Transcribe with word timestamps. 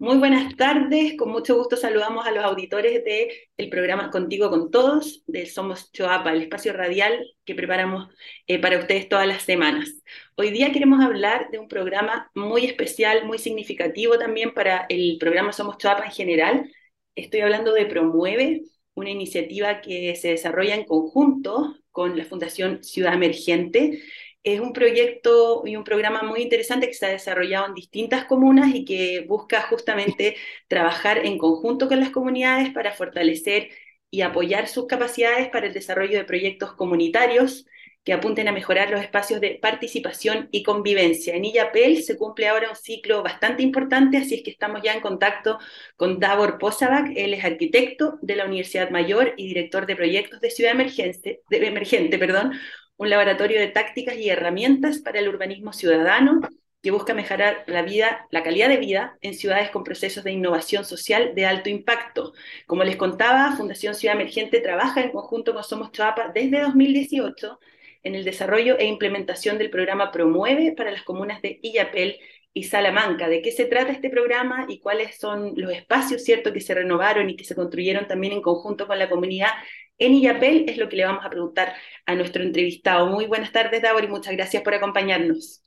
Muy 0.00 0.16
buenas 0.16 0.56
tardes, 0.56 1.14
con 1.18 1.30
mucho 1.30 1.56
gusto 1.56 1.76
saludamos 1.76 2.26
a 2.26 2.30
los 2.30 2.42
auditores 2.42 3.04
del 3.04 3.68
programa 3.68 4.10
Contigo 4.10 4.48
con 4.48 4.70
Todos, 4.70 5.22
de 5.26 5.44
Somos 5.44 5.92
Choapa, 5.92 6.32
el 6.32 6.40
espacio 6.40 6.72
radial 6.72 7.22
que 7.44 7.54
preparamos 7.54 8.08
eh, 8.46 8.58
para 8.58 8.78
ustedes 8.78 9.10
todas 9.10 9.26
las 9.26 9.42
semanas. 9.42 9.90
Hoy 10.36 10.52
día 10.52 10.72
queremos 10.72 11.04
hablar 11.04 11.50
de 11.50 11.58
un 11.58 11.68
programa 11.68 12.30
muy 12.34 12.64
especial, 12.64 13.26
muy 13.26 13.36
significativo 13.36 14.18
también 14.18 14.54
para 14.54 14.86
el 14.88 15.18
programa 15.20 15.52
Somos 15.52 15.76
Choapa 15.76 16.06
en 16.06 16.12
general. 16.12 16.72
Estoy 17.14 17.40
hablando 17.40 17.74
de 17.74 17.84
Promueve, 17.84 18.62
una 18.94 19.10
iniciativa 19.10 19.82
que 19.82 20.16
se 20.16 20.28
desarrolla 20.28 20.76
en 20.76 20.86
conjunto 20.86 21.76
con 21.90 22.16
la 22.16 22.24
Fundación 22.24 22.82
Ciudad 22.82 23.12
Emergente 23.12 24.00
es 24.42 24.60
un 24.60 24.72
proyecto 24.72 25.62
y 25.66 25.76
un 25.76 25.84
programa 25.84 26.22
muy 26.22 26.42
interesante 26.42 26.86
que 26.88 26.94
se 26.94 27.06
ha 27.06 27.10
desarrollado 27.10 27.66
en 27.66 27.74
distintas 27.74 28.24
comunas 28.24 28.74
y 28.74 28.84
que 28.84 29.24
busca 29.28 29.62
justamente 29.62 30.36
trabajar 30.68 31.18
en 31.26 31.38
conjunto 31.38 31.88
con 31.88 32.00
las 32.00 32.10
comunidades 32.10 32.70
para 32.72 32.92
fortalecer 32.92 33.70
y 34.10 34.22
apoyar 34.22 34.68
sus 34.68 34.86
capacidades 34.86 35.48
para 35.50 35.66
el 35.66 35.74
desarrollo 35.74 36.18
de 36.18 36.24
proyectos 36.24 36.72
comunitarios 36.74 37.66
que 38.04 38.14
apunten 38.14 38.48
a 38.48 38.52
mejorar 38.52 38.90
los 38.90 39.02
espacios 39.02 39.40
de 39.40 39.58
participación 39.60 40.48
y 40.52 40.62
convivencia. 40.62 41.34
En 41.34 41.44
Illapel 41.44 42.02
se 42.02 42.16
cumple 42.16 42.48
ahora 42.48 42.70
un 42.70 42.76
ciclo 42.76 43.22
bastante 43.22 43.62
importante, 43.62 44.16
así 44.16 44.36
es 44.36 44.42
que 44.42 44.50
estamos 44.50 44.80
ya 44.82 44.94
en 44.94 45.00
contacto 45.00 45.58
con 45.96 46.18
Davor 46.18 46.58
Posavac, 46.58 47.12
él 47.14 47.34
es 47.34 47.44
arquitecto 47.44 48.18
de 48.22 48.36
la 48.36 48.46
Universidad 48.46 48.90
Mayor 48.90 49.34
y 49.36 49.48
director 49.48 49.86
de 49.86 49.96
proyectos 49.96 50.40
de 50.40 50.50
Ciudad 50.50 50.72
Emergente, 50.72 51.42
de, 51.50 51.66
emergente 51.66 52.18
perdón, 52.18 52.52
un 53.00 53.08
laboratorio 53.08 53.58
de 53.58 53.68
tácticas 53.68 54.14
y 54.16 54.28
herramientas 54.28 54.98
para 54.98 55.20
el 55.20 55.28
urbanismo 55.30 55.72
ciudadano 55.72 56.42
que 56.82 56.90
busca 56.90 57.14
mejorar 57.14 57.64
la 57.66 57.80
vida, 57.80 58.26
la 58.30 58.42
calidad 58.42 58.68
de 58.68 58.76
vida 58.76 59.16
en 59.22 59.32
ciudades 59.32 59.70
con 59.70 59.84
procesos 59.84 60.22
de 60.22 60.32
innovación 60.32 60.84
social 60.84 61.34
de 61.34 61.46
alto 61.46 61.70
impacto. 61.70 62.34
Como 62.66 62.84
les 62.84 62.96
contaba, 62.96 63.56
Fundación 63.56 63.94
Ciudad 63.94 64.16
Emergente 64.16 64.60
trabaja 64.60 65.00
en 65.00 65.12
conjunto 65.12 65.54
con 65.54 65.64
Somos 65.64 65.92
Choapa 65.92 66.30
desde 66.34 66.60
2018 66.60 67.58
en 68.02 68.16
el 68.16 68.22
desarrollo 68.22 68.76
e 68.78 68.84
implementación 68.84 69.56
del 69.56 69.70
programa 69.70 70.12
Promueve 70.12 70.72
para 70.76 70.90
las 70.90 71.02
comunas 71.02 71.40
de 71.40 71.58
Illapel 71.62 72.18
y 72.52 72.64
Salamanca. 72.64 73.30
¿De 73.30 73.40
qué 73.40 73.50
se 73.50 73.64
trata 73.64 73.92
este 73.92 74.10
programa 74.10 74.66
y 74.68 74.78
cuáles 74.78 75.18
son 75.18 75.54
los 75.56 75.72
espacios, 75.72 76.22
cierto, 76.22 76.52
que 76.52 76.60
se 76.60 76.74
renovaron 76.74 77.30
y 77.30 77.36
que 77.36 77.44
se 77.44 77.54
construyeron 77.54 78.06
también 78.06 78.34
en 78.34 78.42
conjunto 78.42 78.86
con 78.86 78.98
la 78.98 79.08
comunidad 79.08 79.52
en 80.00 80.14
Illapel 80.14 80.64
es 80.68 80.78
lo 80.78 80.88
que 80.88 80.96
le 80.96 81.04
vamos 81.04 81.24
a 81.24 81.30
preguntar 81.30 81.74
a 82.06 82.14
nuestro 82.14 82.42
entrevistado. 82.42 83.06
Muy 83.06 83.26
buenas 83.26 83.52
tardes, 83.52 83.82
Davor, 83.82 84.02
y 84.02 84.08
muchas 84.08 84.34
gracias 84.34 84.62
por 84.62 84.74
acompañarnos. 84.74 85.62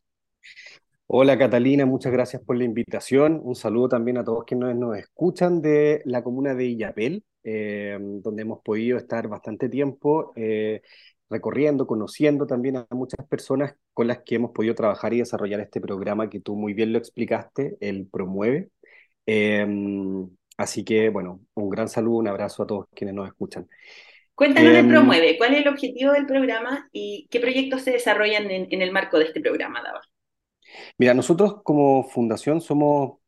Hola 1.06 1.38
Catalina, 1.38 1.86
muchas 1.86 2.12
gracias 2.12 2.42
por 2.42 2.58
la 2.58 2.64
invitación. 2.64 3.40
Un 3.44 3.56
saludo 3.56 3.90
también 3.90 4.18
a 4.18 4.24
todos 4.24 4.46
quienes 4.46 4.76
nos 4.76 4.98
escuchan 4.98 5.62
de 5.62 6.02
la 6.06 6.24
comuna 6.24 6.56
de 6.56 6.66
Illapel, 6.66 7.24
eh, 7.44 7.98
donde 8.00 8.42
hemos 8.42 8.62
podido 8.64 8.98
estar 8.98 9.28
bastante 9.28 9.70
tiempo 9.70 10.34
eh, 10.36 10.82
recorriendo, 11.30 11.86
conociendo 11.86 12.48
también 12.48 12.78
a 12.78 12.88
muchas 12.90 13.28
personas 13.28 13.76
con 13.94 14.08
las 14.08 14.24
que 14.24 14.36
hemos 14.36 14.52
podido 14.52 14.74
trabajar 14.74 15.14
y 15.14 15.20
desarrollar 15.20 15.60
este 15.60 15.80
programa 15.80 16.30
que 16.30 16.40
tú 16.40 16.56
muy 16.56 16.74
bien 16.74 16.92
lo 16.92 16.98
explicaste, 16.98 17.78
el 17.82 18.08
Promueve. 18.08 18.70
Eh, 19.28 19.68
así 20.58 20.84
que, 20.84 21.10
bueno, 21.10 21.42
un 21.54 21.70
gran 21.70 21.88
saludo, 21.88 22.18
un 22.18 22.28
abrazo 22.28 22.64
a 22.64 22.68
todos 22.68 22.88
quienes 22.96 23.14
nos 23.14 23.28
escuchan. 23.28 23.68
Cuéntanos 24.36 24.74
de 24.74 24.80
em, 24.80 24.90
Promueve, 24.90 25.38
¿cuál 25.38 25.54
es 25.54 25.62
el 25.62 25.68
objetivo 25.68 26.12
del 26.12 26.26
programa 26.26 26.90
y 26.92 27.28
qué 27.30 27.40
proyectos 27.40 27.84
se 27.84 27.92
desarrollan 27.92 28.50
en, 28.50 28.82
el 28.82 28.92
marco 28.92 29.20
de 29.20 29.26
este 29.26 29.42
programa, 29.42 29.82
Dava? 29.84 30.02
Mira, 30.98 31.14
nosotros 31.14 31.62
como 31.64 32.04
fundación 32.04 32.60
somos 32.60 33.20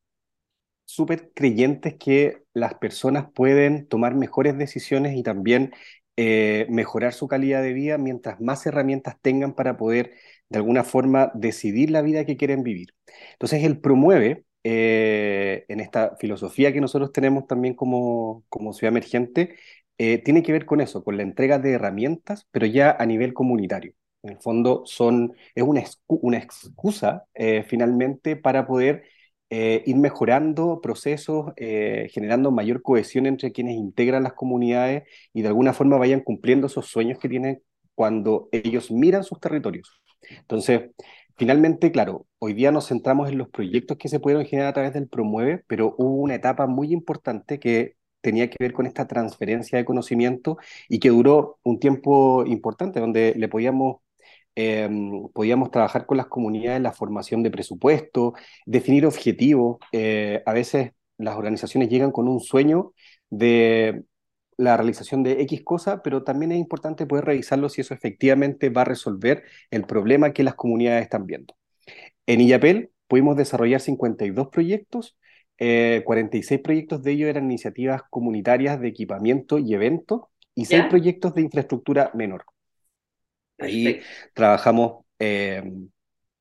súper 0.86 1.32
creyentes 1.34 1.96
que 1.96 2.44
las 2.54 2.76
personas 2.76 3.28
pueden 3.34 3.88
tomar 3.88 4.16
mejores 4.16 4.58
decisiones 4.58 5.16
y 5.16 5.22
también 5.22 5.74
eh, 6.18 6.66
mejorar 6.70 7.14
su 7.14 7.28
calidad 7.28 7.62
de 7.62 7.74
vida 7.74 7.98
mientras 7.98 8.42
más 8.42 8.66
herramientas 8.66 9.18
tengan 9.22 9.54
para 9.54 9.78
poder 9.78 10.14
de 10.50 10.58
alguna 10.58 10.84
forma 10.84 11.32
decidir 11.36 11.92
la 11.92 12.02
vida 12.02 12.26
que 12.26 12.38
quieren 12.38 12.64
vivir. 12.64 12.94
Entonces, 13.34 13.64
él 13.64 13.80
promueve 13.80 14.46
eh, 14.64 15.66
en 15.68 15.80
esta 15.80 16.16
filosofía 16.18 16.74
que 16.74 16.82
nosotros 16.82 17.12
tenemos 17.12 17.46
también 17.46 17.76
como, 17.76 18.44
como 18.50 18.74
ciudad 18.74 18.92
emergente, 18.92 19.56
eh, 19.98 20.18
tiene 20.20 20.44
que 20.44 20.52
ver 20.52 20.66
con 20.66 20.82
eso, 20.82 21.04
con 21.04 21.18
la 21.18 21.24
entrega 21.24 21.60
de 21.60 21.72
herramientas, 21.74 22.48
pero 22.52 22.66
ya 22.66 22.96
a 23.00 23.06
nivel 23.06 23.34
comunitario. 23.34 23.94
En 24.24 24.32
el 24.32 24.38
fondo 24.40 24.84
son, 24.86 25.34
es 25.54 25.64
una, 25.64 25.84
una 26.08 26.38
excusa 26.38 27.26
eh, 27.34 27.64
finalmente 27.68 28.36
para 28.36 28.66
poder 28.68 29.04
eh, 29.50 29.84
ir 29.86 29.96
mejorando 29.98 30.82
procesos, 30.82 31.54
generando 31.58 32.52
mayor 32.52 32.82
cohesión 32.82 33.28
entre 33.28 33.52
quienes 33.52 33.76
integran 33.76 34.24
las 34.24 34.34
comunidades 34.34 35.04
y 35.34 35.42
de 35.44 35.48
alguna 35.50 35.74
forma 35.74 35.98
vayan 35.98 36.22
cumpliendo 36.22 36.68
esos 36.68 36.88
sueños 36.88 37.20
que 37.20 37.30
tienen 37.30 37.62
cuando 37.94 38.50
ellos 38.52 38.92
miran 38.92 39.24
sus 39.24 39.40
territorios. 39.40 40.02
Entonces, 40.30 40.90
finalmente, 41.38 41.92
claro, 41.92 42.28
hoy 42.40 42.54
día 42.54 42.72
nos 42.72 42.88
centramos 42.88 43.30
en 43.30 43.38
los 43.38 43.50
proyectos 43.50 43.98
que 43.98 44.10
se 44.10 44.20
pudieron 44.20 44.46
generar 44.46 44.70
a 44.70 44.74
través 44.74 44.94
del 44.94 45.08
Promueve, 45.08 45.64
pero 45.68 45.96
hubo 45.98 46.16
una 46.22 46.36
etapa 46.36 46.68
muy 46.68 46.92
importante 46.94 47.60
que 47.60 47.95
tenía 48.26 48.50
que 48.50 48.58
ver 48.60 48.74
con 48.74 48.88
esta 48.88 49.08
transferencia 49.08 49.78
de 49.78 49.86
conocimiento 49.86 50.58
y 50.90 51.00
que 51.00 51.10
duró 51.10 51.60
un 51.64 51.80
tiempo 51.80 52.44
importante, 52.46 53.00
donde 53.00 53.36
le 53.38 53.48
podíamos, 53.48 53.98
em, 54.56 55.28
podíamos 55.34 55.70
trabajar 55.70 56.06
con 56.08 56.18
las 56.18 56.26
comunidades 56.28 56.78
en 56.78 56.84
la 56.84 56.92
formación 56.92 57.44
de 57.44 57.52
presupuesto, 57.52 58.34
definir 58.66 59.06
objetivos. 59.06 59.78
Eh, 59.92 60.42
a 60.46 60.54
veces 60.54 60.92
las 61.18 61.36
organizaciones 61.36 61.90
llegan 61.90 62.12
con 62.12 62.28
un 62.28 62.40
sueño 62.40 62.94
de 63.30 64.04
la 64.58 64.76
realización 64.78 65.22
de 65.24 65.42
X 65.44 65.62
cosa, 65.64 66.02
pero 66.02 66.24
también 66.24 66.52
es 66.52 66.58
importante 66.60 67.06
poder 67.06 67.26
revisarlo 67.26 67.70
si 67.70 67.82
eso 67.82 67.94
efectivamente 67.94 68.70
va 68.70 68.82
a 68.82 68.86
resolver 68.86 69.44
el 69.70 69.84
problema 69.86 70.34
que 70.34 70.44
las 70.44 70.56
comunidades 70.56 71.04
están 71.04 71.26
viendo. 71.28 71.56
En 72.26 72.42
Illapel 72.42 72.92
pudimos 73.08 73.38
desarrollar 73.38 73.82
52 73.82 74.48
proyectos 74.50 75.16
46 75.58 76.52
eh, 76.52 76.60
proyectos 76.62 77.02
de 77.02 77.12
ellos 77.12 77.30
eran 77.30 77.46
iniciativas 77.46 78.02
comunitarias 78.10 78.80
de 78.80 78.90
equipamiento 78.90 79.58
y 79.58 79.74
eventos 79.74 80.22
y 80.54 80.66
6 80.66 80.86
proyectos 80.90 81.34
de 81.34 81.42
infraestructura 81.42 82.12
menor. 82.14 82.46
Ahí 83.58 84.00
trabajamos 84.34 85.06
eh, 85.20 85.64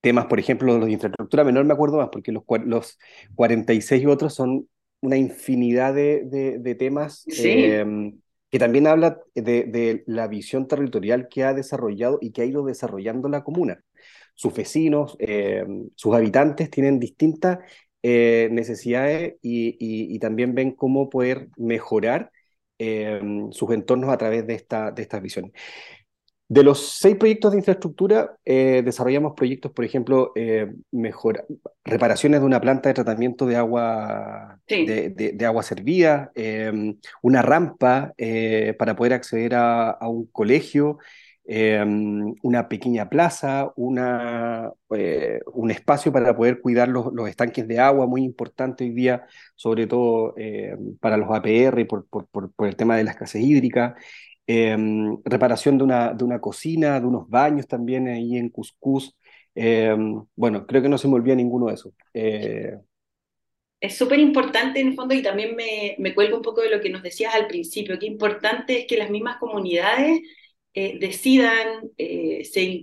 temas, 0.01 0.27
por 0.27 0.39
ejemplo, 0.39 0.77
los 0.77 0.87
de 0.87 0.93
infraestructura 0.93 1.45
menor 1.45 1.65
me 1.65 1.75
acuerdo 1.75 1.99
más, 1.99 2.09
porque 2.11 2.33
los, 2.33 2.43
los 2.67 2.99
46 3.35 4.07
otros 4.07 4.35
son 4.35 4.69
una 5.01 5.17
infinidad 5.17 5.95
de, 5.95 6.77
temas 6.79 7.25
em, 7.39 8.19
que 8.51 8.59
también 8.59 8.87
habla 8.87 9.19
de, 9.35 9.65
de, 9.65 10.03
la 10.07 10.27
visión 10.29 10.67
territorial 10.67 11.29
que 11.29 11.45
ha 11.45 11.55
desarrollado 11.55 12.19
y 12.21 12.33
que 12.33 12.43
ha 12.43 12.47
ido 12.47 12.65
desarrollando 12.65 13.29
la 13.29 13.45
comuna. 13.45 13.83
Sus 14.35 14.55
vecinos, 14.55 15.17
em, 15.21 15.89
sus 15.95 16.15
habitantes 16.15 16.71
tienen 16.71 16.99
distintas 16.99 17.59
eh, 18.07 18.51
necesidades 18.53 19.37
y, 19.41 20.19
también 20.19 20.55
ven 20.55 20.73
cómo 20.73 21.09
poder 21.09 21.49
mejorar 21.57 22.31
em, 22.77 23.51
sus 23.51 23.71
entornos 23.71 24.11
a 24.11 24.19
través 24.19 24.47
de, 24.47 24.55
esta, 24.55 24.91
de 24.91 25.01
estas 25.01 25.23
visiones. 25.23 25.53
De 26.47 26.63
los 26.63 26.99
seis 26.99 27.17
proyectos 27.17 27.53
de 27.53 27.59
infraestructura, 27.59 28.37
eh, 28.45 28.83
desarrollamos 28.85 29.33
proyectos, 29.35 29.73
por 29.73 29.87
ejemplo, 29.87 30.33
eh, 30.35 30.71
reparaciones 31.83 32.41
de 32.41 32.47
una 32.47 32.61
planta 32.61 32.91
de 32.91 32.95
tratamiento 32.95 33.47
de 33.47 33.57
agua, 33.57 34.61
de, 34.69 35.47
agua 35.47 35.63
servida, 35.63 36.31
una 37.23 37.41
rampa 37.41 38.13
para 38.79 38.97
poder 38.97 39.15
acceder 39.15 39.55
a 39.55 39.97
un 40.03 40.27
colegio, 40.27 40.99
Em, 41.47 42.35
una 42.43 42.69
pequeña 42.69 43.11
plaza, 43.11 43.71
una, 43.77 44.73
eh, 44.97 45.41
un 45.53 45.71
espacio 45.71 46.11
para 46.11 46.35
poder 46.35 46.63
cuidar 46.63 46.89
los, 46.89 47.13
estanques 47.29 47.69
de 47.69 47.79
agua, 47.79 48.07
muy 48.07 48.23
importante 48.25 48.85
hoy 48.85 48.91
día, 48.91 49.27
sobre 49.55 49.87
todo 49.87 50.35
em, 50.39 50.97
para 50.99 51.19
los 51.19 51.29
APR 51.31 51.83
y 51.83 51.85
por, 51.85 52.07
por, 52.07 52.51
el 52.67 52.77
tema 52.77 52.97
de 52.97 53.05
la 53.05 53.11
escasez 53.11 53.43
hídrica. 53.43 53.95
Em, 54.47 55.19
reparación 55.25 55.77
de 55.77 55.85
una, 55.85 56.15
de 56.15 56.25
una 56.25 56.41
cocina, 56.41 56.99
de 56.99 57.07
unos 57.07 57.29
baños 57.29 57.67
también 57.67 58.09
ahí 58.09 58.37
en 58.39 58.49
Cuscús. 58.49 59.15
bueno, 60.35 60.67
creo 60.67 60.83
que 60.83 60.89
no 60.89 60.99
se 60.99 61.09
me 61.09 61.15
olvida 61.15 61.35
ninguno 61.35 61.67
de 61.67 61.75
esos. 61.75 61.93
Eh, 62.15 62.75
es 63.81 63.97
súper 63.99 64.19
importante 64.19 64.81
en 64.81 64.89
el 64.89 64.95
fondo 64.95 65.15
y 65.15 65.23
también 65.23 65.55
me, 65.57 65.95
me 65.99 66.15
cuelgo 66.15 66.39
un 66.39 66.43
poco 66.43 66.63
de 66.63 66.71
lo 66.71 66.81
que 66.81 66.89
nos 66.89 67.03
decías 67.03 67.35
al 67.35 67.47
principio, 67.47 67.99
qué 67.99 68.07
importante 68.07 68.81
es 68.81 68.87
que 68.87 68.97
las 68.97 69.11
mismas 69.11 69.37
comunidades 69.37 70.23
eh, 70.75 70.99
decidan, 70.99 71.93
eh, 71.99 72.45
se, 72.45 72.83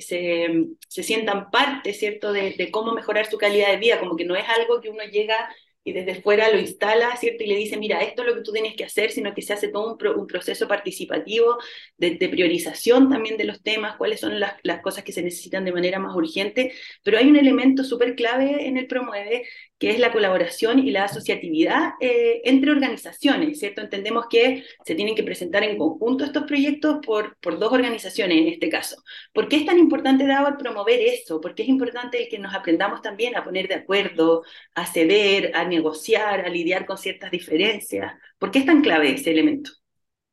se, 0.00 1.02
sientan 1.02 1.50
parte, 1.50 1.92
¿cierto?, 1.92 2.32
de, 2.32 2.70
cómo 2.72 2.92
mejorar 2.92 3.26
su 3.26 3.36
calidad 3.36 3.70
de 3.70 3.76
vida, 3.76 4.00
como 4.00 4.16
que 4.16 4.24
no 4.24 4.36
es 4.36 4.48
algo 4.48 4.80
que 4.80 4.88
uno 4.88 5.04
llega 5.04 5.48
y 5.84 5.92
desde 5.92 6.20
fuera 6.20 6.50
lo 6.50 6.58
instala, 6.58 7.14
¿cierto? 7.16 7.44
Y 7.44 7.46
le 7.46 7.56
dice, 7.56 7.76
mira, 7.76 8.00
esto 8.00 8.22
es 8.22 8.28
lo 8.28 8.34
que 8.34 8.40
tú 8.40 8.52
tienes 8.52 8.74
que 8.74 8.84
hacer, 8.84 9.12
sino 9.12 9.34
que 9.34 9.42
se 9.42 9.52
hace 9.52 9.68
todo 9.68 9.96
un, 10.16 10.26
proceso 10.26 10.66
participativo 10.66 11.58
de, 11.96 12.16
priorización 12.28 13.08
también 13.10 13.36
de 13.36 13.44
los 13.44 13.62
temas, 13.62 13.96
cuáles 13.96 14.18
son 14.20 14.40
las, 14.40 14.54
las, 14.62 14.80
cosas 14.80 15.04
que 15.04 15.12
se 15.12 15.22
necesitan 15.22 15.64
de 15.64 15.72
manera 15.72 15.98
más 16.00 16.16
urgente, 16.16 16.72
pero 17.04 17.18
hay 17.18 17.28
un 17.28 17.36
elemento 17.36 17.84
súper 17.84 18.16
clave 18.16 18.66
en 18.66 18.78
el 18.78 18.86
promueve, 18.88 19.46
que 19.78 19.90
es 19.90 19.98
la 19.98 20.12
colaboración 20.12 20.78
y 20.78 20.90
la 20.90 21.04
asociatividad 21.04 21.90
eh, 22.00 22.40
entre 22.44 22.70
organizaciones, 22.70 23.58
¿cierto? 23.58 23.82
Entendemos 23.82 24.26
que 24.30 24.64
se 24.84 24.94
tienen 24.94 25.14
que 25.14 25.22
presentar 25.22 25.62
en 25.64 25.76
conjunto 25.78 26.24
estos 26.24 26.44
proyectos 26.44 26.98
por, 27.04 27.36
por 27.40 27.58
dos 27.58 27.72
organizaciones 27.72 28.38
en 28.38 28.48
este 28.48 28.68
caso. 28.70 28.96
¿Por 29.32 29.48
qué 29.48 29.56
es 29.56 29.66
tan 29.66 29.78
importante, 29.78 30.26
Davo, 30.26 30.56
promover 30.58 31.00
eso? 31.00 31.40
Porque 31.40 31.62
es 31.62 31.68
importante 31.68 32.28
que 32.28 32.38
nos 32.38 32.54
aprendamos 32.54 33.02
también 33.02 33.36
a 33.36 33.44
poner 33.44 33.68
de 33.68 33.74
acuerdo, 33.74 34.42
a 34.74 34.86
ceder, 34.86 35.52
a 35.54 35.64
negociar, 35.64 36.46
a 36.46 36.48
lidiar 36.48 36.86
con 36.86 36.98
ciertas 36.98 37.30
diferencias. 37.30 38.14
¿Por 38.38 38.50
qué 38.50 38.60
es 38.60 38.66
tan 38.66 38.82
clave 38.82 39.12
ese 39.12 39.30
elemento? 39.30 39.70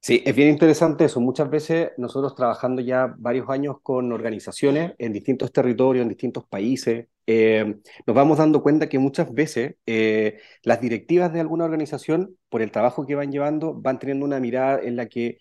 Sí, 0.05 0.21
es 0.25 0.35
bien 0.35 0.49
interesante 0.49 1.05
eso. 1.05 1.21
Muchas 1.21 1.49
veces 1.49 1.91
nosotros 1.97 2.35
trabajando 2.35 2.81
ya 2.81 3.15
varios 3.17 3.49
años 3.49 3.77
con 3.81 4.11
organizaciones 4.11 4.93
en 4.97 5.13
distintos 5.13 5.53
territorios, 5.53 6.03
en 6.03 6.09
distintos 6.09 6.43
países, 6.45 7.07
eh, 7.25 7.77
nos 8.05 8.15
vamos 8.15 8.37
dando 8.37 8.61
cuenta 8.61 8.89
que 8.89 8.99
muchas 8.99 9.33
veces 9.33 9.75
eh, 9.85 10.41
las 10.63 10.81
directivas 10.81 11.31
de 11.31 11.39
alguna 11.39 11.63
organización, 11.63 12.37
por 12.49 12.61
el 12.61 12.69
trabajo 12.71 13.05
que 13.05 13.15
van 13.15 13.31
llevando, 13.31 13.73
van 13.75 13.97
teniendo 13.97 14.25
una 14.25 14.41
mirada 14.41 14.81
en 14.81 14.97
la 14.97 15.05
que 15.07 15.37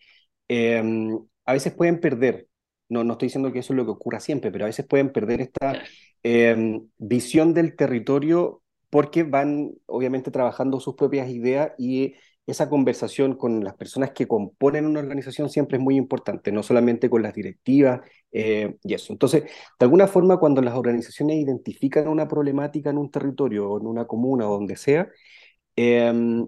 em, 0.46 1.18
a 1.44 1.52
veces 1.54 1.72
pueden 1.74 1.98
perder. 2.00 2.46
No, 2.88 3.02
no 3.02 3.14
estoy 3.14 3.26
diciendo 3.26 3.52
que 3.52 3.58
eso 3.60 3.72
es 3.72 3.76
lo 3.76 3.84
que 3.84 3.90
ocurra 3.90 4.20
siempre, 4.20 4.52
pero 4.52 4.64
a 4.64 4.68
veces 4.68 4.86
pueden 4.86 5.10
perder 5.12 5.40
esta 5.40 5.82
em, 6.22 6.88
visión 6.98 7.52
del 7.54 7.74
territorio 7.74 8.62
porque 8.90 9.22
van 9.24 9.72
obviamente 9.86 10.30
trabajando 10.30 10.78
sus 10.78 10.94
propias 10.94 11.28
ideas 11.30 11.72
y 11.78 12.14
esa 12.46 12.68
conversación 12.68 13.36
con 13.36 13.62
las 13.64 13.74
personas 13.74 14.10
que 14.12 14.26
componen 14.26 14.86
una 14.86 15.00
organización 15.00 15.48
siempre 15.48 15.78
es 15.78 15.82
muy 15.84 15.96
importante, 15.96 16.50
no 16.52 16.62
solamente 16.62 17.08
con 17.08 17.22
las 17.22 17.34
directivas 17.34 18.00
eh, 18.32 18.76
y 18.82 18.94
eso. 18.94 19.12
Entonces, 19.12 19.44
de 19.44 19.50
alguna 19.84 20.08
forma, 20.08 20.38
cuando 20.38 20.60
las 20.62 20.74
organizaciones 20.74 21.36
identifican 21.36 22.08
una 22.08 22.26
problemática 22.28 22.90
en 22.90 22.98
un 22.98 23.10
territorio 23.10 23.70
o 23.70 23.80
en 23.80 23.86
una 23.86 24.06
comuna 24.06 24.48
o 24.48 24.54
donde 24.54 24.76
sea, 24.76 25.08
em, 25.76 26.46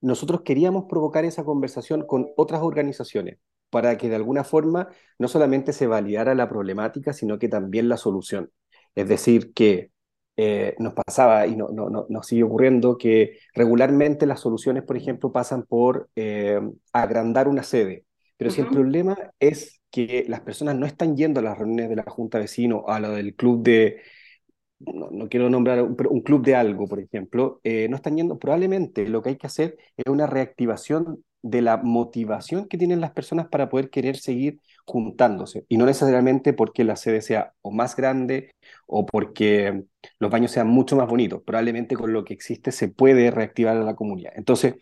nosotros 0.00 0.42
queríamos 0.42 0.84
provocar 0.88 1.24
esa 1.24 1.44
conversación 1.44 2.06
con 2.06 2.28
otras 2.36 2.62
organizaciones 2.62 3.38
para 3.70 3.96
que 3.96 4.08
de 4.08 4.16
alguna 4.16 4.44
forma 4.44 4.88
no 5.18 5.28
solamente 5.28 5.72
se 5.72 5.86
validara 5.86 6.34
la 6.34 6.48
problemática, 6.48 7.12
sino 7.12 7.38
que 7.38 7.48
también 7.48 7.88
la 7.88 7.96
solución. 7.96 8.50
Es 8.94 9.08
decir, 9.08 9.52
que 9.54 9.90
eh, 10.36 10.74
nos 10.78 10.94
pasaba 10.94 11.46
y 11.46 11.56
no, 11.56 11.68
no, 11.68 11.90
no, 11.90 12.06
nos 12.08 12.26
sigue 12.26 12.42
ocurriendo 12.42 12.96
que 12.96 13.38
regularmente 13.54 14.26
las 14.26 14.40
soluciones, 14.40 14.82
por 14.82 14.96
ejemplo, 14.96 15.32
pasan 15.32 15.64
por 15.64 16.08
eh, 16.16 16.60
agrandar 16.92 17.48
una 17.48 17.62
sede. 17.62 18.06
Pero 18.36 18.50
si 18.50 18.60
el 18.60 18.68
problema 18.68 19.16
es 19.38 19.80
que 19.90 20.24
las 20.28 20.40
personas 20.40 20.76
no 20.76 20.86
están 20.86 21.16
yendo 21.16 21.40
a 21.40 21.42
las 21.42 21.58
reuniones 21.58 21.90
de 21.90 21.96
la 21.96 22.04
Junta 22.04 22.38
Vecino, 22.38 22.84
a 22.88 22.98
la 22.98 23.10
del 23.10 23.34
club 23.36 23.62
de, 23.62 24.00
no, 24.80 25.28
quiero 25.28 25.50
nombrar 25.50 25.82
un, 25.82 25.96
un, 26.10 26.20
club 26.22 26.44
de 26.44 26.56
algo, 26.56 26.86
por 26.88 26.98
ejemplo, 27.00 27.60
eh, 27.62 27.86
no 27.88 27.96
están 27.96 28.16
yendo, 28.16 28.38
probablemente 28.38 29.08
lo 29.08 29.22
que 29.22 29.30
hay 29.30 29.36
que 29.36 29.46
hacer 29.46 29.76
es 29.96 30.10
una 30.10 30.26
reactivación 30.26 31.24
de 31.42 31.62
la 31.62 31.76
motivación 31.76 32.68
que 32.68 32.78
tienen 32.78 33.00
las 33.00 33.12
personas 33.12 33.48
para 33.48 33.68
poder 33.68 33.90
querer 33.90 34.16
seguir 34.16 34.60
juntándose. 34.86 35.64
Y 35.68 35.76
no 35.76 35.86
necesariamente 35.86 36.52
porque 36.52 36.84
la 36.84 36.96
sede 36.96 37.20
sea 37.20 37.52
o 37.62 37.70
más 37.70 37.96
grande 37.96 38.50
o 38.86 39.04
porque 39.06 39.84
los 40.18 40.30
baños 40.30 40.52
sean 40.52 40.68
mucho 40.68 40.96
más 40.96 41.08
bonitos. 41.08 41.42
Probablemente 41.44 41.96
con 41.96 42.12
lo 42.12 42.24
que 42.24 42.34
existe 42.34 42.72
se 42.72 42.88
puede 42.88 43.30
reactivar 43.30 43.76
a 43.76 43.84
la 43.84 43.96
comunidad. 43.96 44.32
Entonces, 44.36 44.76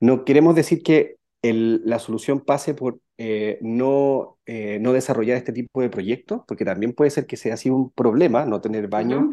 no 0.00 0.24
queremos 0.24 0.54
decir 0.54 0.82
que 0.82 1.16
la 1.42 1.98
solución 1.98 2.40
pase 2.40 2.74
por 2.74 3.00
eh, 3.18 3.58
no, 3.62 4.38
eh, 4.46 4.78
no 4.80 4.92
desarrollar 4.92 5.36
este 5.36 5.52
tipo 5.52 5.80
de 5.80 5.90
proyectos, 5.90 6.42
porque 6.46 6.64
también 6.64 6.92
puede 6.92 7.10
ser 7.10 7.26
que 7.26 7.36
sea 7.36 7.54
así 7.54 7.70
un 7.70 7.90
problema 7.90 8.44
no 8.44 8.60
tener 8.60 8.88
baño 8.88 9.30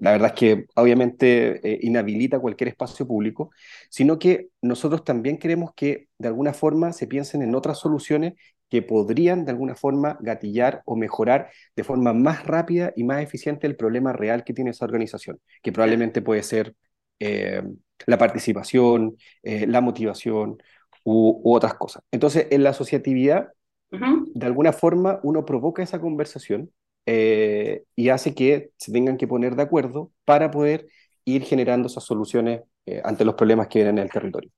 la 0.00 0.12
verdad 0.12 0.28
es 0.28 0.34
que 0.34 0.66
obviamente 0.76 1.60
eh, 1.62 1.78
inhabilita 1.82 2.40
cualquier 2.40 2.68
espacio 2.68 3.06
público, 3.06 3.50
sino 3.90 4.18
que 4.18 4.48
nosotros 4.62 5.04
también 5.04 5.38
queremos 5.38 5.72
que 5.74 6.08
de 6.18 6.28
alguna 6.28 6.54
forma 6.54 6.92
se 6.92 7.06
piensen 7.06 7.42
en 7.42 7.54
otras 7.54 7.78
soluciones 7.78 8.34
que 8.70 8.82
podrían 8.82 9.44
de 9.44 9.50
alguna 9.50 9.74
forma 9.74 10.16
gatillar 10.20 10.82
o 10.86 10.96
mejorar 10.96 11.50
de 11.76 11.84
forma 11.84 12.14
más 12.14 12.46
rápida 12.46 12.92
y 12.96 13.04
más 13.04 13.22
eficiente 13.22 13.66
el 13.66 13.76
problema 13.76 14.12
real 14.12 14.42
que 14.42 14.54
tiene 14.54 14.70
esa 14.70 14.86
organización, 14.86 15.38
que 15.62 15.72
probablemente 15.72 16.22
puede 16.22 16.42
ser 16.42 16.74
eh, 17.18 17.62
la 18.06 18.16
participación, 18.16 19.16
eh, 19.42 19.66
la 19.66 19.82
motivación 19.82 20.56
u, 21.04 21.42
otras 21.44 21.74
cosas. 21.74 22.02
Entonces, 22.10 22.46
en 22.50 22.62
la 22.62 22.70
asociatividad, 22.70 23.50
de 23.90 24.46
alguna 24.46 24.72
forma 24.72 25.18
uno 25.24 25.44
provoca 25.44 25.82
esa 25.82 26.00
conversación 26.00 26.70
eh, 27.06 27.84
y 27.96 28.08
hace 28.10 28.34
que 28.34 28.70
se 28.76 28.92
tengan 28.92 29.16
que 29.16 29.26
poner 29.26 29.56
de 29.56 29.62
acuerdo 29.62 30.12
para 30.24 30.50
poder 30.50 30.86
ir 31.24 31.44
generando 31.44 31.88
esas 31.88 32.04
soluciones 32.04 32.62
eh, 32.86 33.00
ante 33.04 33.24
los 33.24 33.34
problemas 33.34 33.68
que 33.68 33.80
vienen 33.80 33.98
en 33.98 34.04
el 34.04 34.10
territorio. 34.10 34.50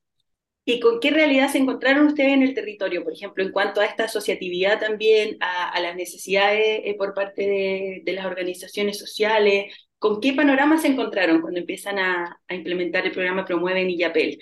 ¿Y 0.65 0.79
con 0.79 1.01
qué 1.01 1.11
realidad 1.11 1.51
se 1.51 1.59
encontraron 1.59 2.07
ustedes 2.07 2.33
en 2.33 2.43
el 2.43 2.55
territorio, 2.55 3.03
por 3.03 3.13
ejemplo, 3.13 3.43
en 3.43 3.51
cuanto 3.51 3.81
a 3.81 3.85
esta 3.85 4.05
asociatividad 4.05 4.79
también, 4.79 5.37
a, 5.41 5.79
las 5.81 5.97
necesidades 5.97 6.83
eh, 6.85 6.95
por 6.97 7.15
parte 7.15 7.43
de, 7.43 8.03
de, 8.05 8.13
las 8.13 8.27
organizaciones 8.27 8.97
sociales? 8.99 9.75
¿Con 9.99 10.21
qué 10.21 10.33
panorama 10.33 10.79
se 10.79 10.89
encontraron 10.89 11.41
cuando 11.41 11.59
empiezan 11.59 11.99
a, 11.99 12.41
a 12.47 12.55
implementar 12.55 13.05
el 13.07 13.13
programa 13.13 13.45
Promueven 13.45 13.91
y 13.91 13.99
Yapel? 13.99 14.39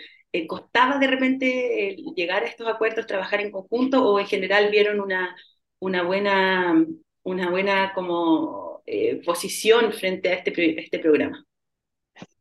¿Costaba 0.46 0.99
de 0.99 1.06
repente 1.06 1.96
llegar 2.14 2.44
a 2.44 2.46
estos 2.46 2.69
acuerdos, 2.69 3.06
trabajar 3.06 3.41
en 3.41 3.50
conjunto 3.50 4.05
o 4.05 4.20
en 4.20 4.26
general 4.26 4.70
vieron 4.70 5.00
una, 5.00 5.35
una 5.81 6.03
buena 6.03 6.87
una 7.22 7.50
buena 7.50 7.93
como 7.94 8.82
eh, 8.87 9.22
posición 9.25 9.93
frente 9.93 10.31
a 10.31 10.34
este, 10.34 10.81
este 10.81 10.99
programa. 10.99 11.44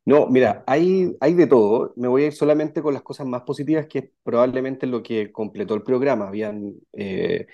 No, 0.10 0.26
mira, 0.28 0.64
hay, 0.66 1.16
hay 1.20 1.34
de 1.36 1.46
todo. 1.46 1.94
Me 1.96 2.08
voy 2.08 2.24
a 2.24 2.28
ir 2.28 2.34
solamente 2.34 2.81
con 2.81 2.96
las 2.96 3.04
cosas 3.04 3.28
más 3.28 3.44
positivas, 3.44 3.86
que 3.88 4.00
es 4.00 4.06
probablemente 4.24 4.88
lo 4.88 5.04
que 5.04 5.31
completó 5.31 5.76
el 5.76 5.84
programa. 5.84 6.28
Habían, 6.28 6.74
eh, 6.94 7.46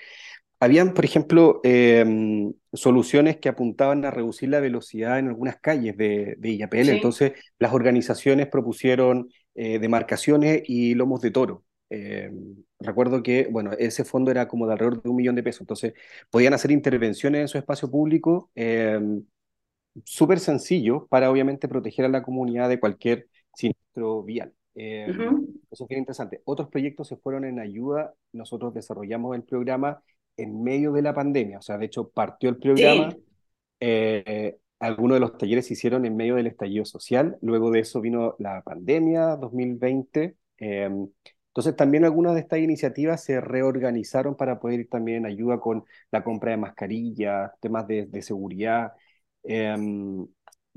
habían 0.58 0.94
por 0.94 1.04
ejemplo, 1.04 1.60
em, 1.64 2.54
soluciones 2.72 3.36
que 3.36 3.50
apuntaban 3.50 4.06
a 4.06 4.10
reducir 4.10 4.48
la 4.48 4.60
velocidad 4.60 5.18
en 5.18 5.28
algunas 5.28 5.60
calles 5.60 5.98
de, 5.98 6.36
de 6.38 6.50
IAPL. 6.52 6.88
Entonces, 6.88 7.32
las 7.58 7.74
organizaciones 7.74 8.46
propusieron 8.48 9.28
eh, 9.54 9.78
demarcaciones 9.78 10.62
y 10.64 10.94
lomos 10.94 11.20
de 11.20 11.32
toro. 11.32 11.65
Eh, 11.88 12.32
recuerdo 12.80 13.22
que, 13.22 13.48
bueno, 13.50 13.72
ese 13.78 14.04
fondo 14.04 14.30
era 14.30 14.48
como 14.48 14.66
de 14.66 14.72
alrededor 14.72 15.02
de 15.02 15.08
un 15.08 15.16
millón 15.16 15.36
de 15.36 15.42
pesos, 15.42 15.60
entonces 15.60 15.94
podían 16.30 16.54
hacer 16.54 16.70
intervenciones 16.70 17.42
en 17.42 17.48
su 17.48 17.58
espacio 17.58 17.90
público 17.90 18.50
eh, 18.54 19.00
súper 20.04 20.40
sencillo 20.40 21.06
para 21.08 21.30
obviamente 21.30 21.68
proteger 21.68 22.04
a 22.04 22.08
la 22.08 22.22
comunidad 22.22 22.68
de 22.68 22.80
cualquier 22.80 23.28
siniestro 23.54 24.22
vial. 24.22 24.52
Eh, 24.74 25.06
eso 25.70 25.84
es 25.84 25.88
bien 25.88 26.00
interesante. 26.00 26.42
Otros 26.44 26.68
proyectos 26.68 27.08
se 27.08 27.16
fueron 27.16 27.44
en 27.44 27.60
ayuda, 27.60 28.14
nosotros 28.32 28.74
desarrollamos 28.74 29.34
el 29.36 29.44
programa 29.44 30.02
en 30.36 30.62
medio 30.62 30.92
de 30.92 31.02
la 31.02 31.14
pandemia, 31.14 31.58
o 31.58 31.62
sea, 31.62 31.78
de 31.78 31.86
hecho 31.86 32.10
partió 32.10 32.50
el 32.50 32.58
programa, 32.58 33.16
algunos 34.78 35.16
de 35.16 35.20
los 35.20 35.38
talleres 35.38 35.66
se 35.66 35.72
hicieron 35.72 36.04
en 36.04 36.14
medio 36.14 36.34
del 36.34 36.48
estallido 36.48 36.84
social, 36.84 37.38
luego 37.40 37.70
de 37.70 37.80
eso 37.80 38.02
vino 38.02 38.34
la 38.38 38.60
pandemia 38.60 39.36
2020. 39.36 40.36
Entonces 41.56 41.74
también 41.74 42.04
algunas 42.04 42.34
de 42.34 42.40
estas 42.40 42.58
iniciativas 42.58 43.24
se 43.24 43.40
reorganizaron 43.40 44.36
para 44.36 44.60
poder 44.60 44.80
ir 44.80 44.90
también 44.90 45.18
en 45.18 45.26
ayuda 45.26 45.58
con 45.58 45.84
la 46.10 46.22
compra 46.22 46.50
de 46.50 46.58
mascarillas, 46.58 47.50
temas 47.60 47.86
de, 47.88 48.20
seguridad. 48.20 48.92
Em, 49.42 50.26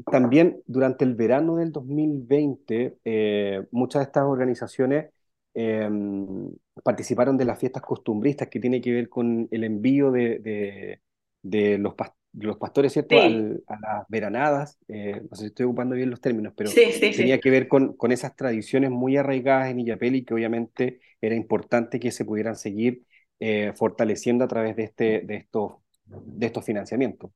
también 0.10 0.62
durante 0.68 1.04
el 1.04 1.16
verano 1.16 1.58
del 1.58 1.74
2020, 1.74 2.98
eh, 3.04 3.68
muchas 3.72 4.02
de 4.02 4.04
estas 4.06 4.24
organizaciones 4.24 5.12
em, 5.54 6.50
participaron 6.82 7.36
de 7.38 7.46
las 7.46 7.60
fiestas 7.60 7.84
costumbristas 7.84 8.48
que 8.48 8.62
tiene 8.62 8.80
que 8.80 8.94
ver 8.94 9.10
con 9.10 9.50
el 9.52 9.64
envío 9.66 10.12
de, 10.12 11.02
de 11.42 11.78
los, 11.78 11.94
los 12.34 12.58
pastores, 12.58 12.94
¿cierto? 12.94 13.18
a 13.18 13.80
las 13.80 14.08
veranadas, 14.08 14.78
eh, 14.88 15.22
no 15.30 15.36
sé 15.36 15.44
si 15.44 15.48
estoy 15.48 15.66
ocupando 15.66 15.96
bien 15.96 16.10
los 16.10 16.22
términos, 16.22 16.54
pero 16.56 16.70
tenía 16.72 17.40
que 17.40 17.50
ver 17.50 17.68
con, 17.68 17.94
con 17.94 18.12
esas 18.12 18.36
tradiciones 18.36 18.92
muy 18.92 19.18
arraigadas 19.18 19.70
en 19.70 19.80
Illapel 19.80 20.16
y 20.16 20.24
que 20.24 20.34
obviamente 20.34 21.00
era 21.22 21.36
importante 21.36 22.00
que 22.00 22.12
se 22.12 22.26
pudieran 22.26 22.56
seguir 22.56 23.04
eh, 23.40 23.74
fortaleciendo 23.76 24.44
a 24.44 24.48
través 24.48 24.76
de, 24.76 24.84
este, 24.84 25.22
de, 25.22 25.36
estos, 25.38 25.74
de 26.06 26.46
estos 26.46 26.64
financiamientos. 26.64 27.32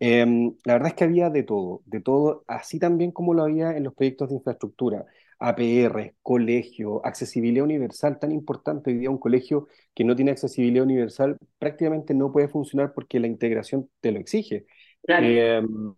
Em, 0.00 0.54
la 0.64 0.74
verdad 0.74 0.88
es 0.88 0.94
que 0.94 1.04
había 1.04 1.30
de 1.30 1.42
todo, 1.42 1.82
de 1.84 2.00
todo, 2.00 2.44
así 2.46 2.78
también 2.78 3.12
como 3.12 3.34
lo 3.34 3.42
había 3.42 3.76
en 3.76 3.84
los 3.84 3.94
proyectos 3.94 4.28
de 4.28 4.36
infraestructura. 4.36 5.04
APR, 5.38 6.14
colegio, 6.22 7.04
accesibilidad 7.04 7.64
universal, 7.64 8.18
tan 8.18 8.32
importante 8.32 8.90
hoy 8.90 8.98
día 8.98 9.10
un 9.10 9.18
colegio 9.18 9.68
que 9.94 10.04
no 10.04 10.16
tiene 10.16 10.32
accesibilidad 10.32 10.84
universal 10.84 11.36
prácticamente 11.58 12.14
no 12.14 12.32
puede 12.32 12.48
funcionar 12.48 12.92
porque 12.92 13.20
la 13.20 13.26
integración 13.26 13.88
te 14.00 14.12
lo 14.12 14.18
exige. 14.18 14.66
Em, 15.06 15.94